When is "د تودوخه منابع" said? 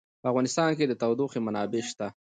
0.87-1.81